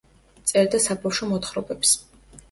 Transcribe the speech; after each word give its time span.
წერდა 0.51 0.79
საბავშვო 0.85 1.29
მოთხრობებს. 1.33 1.91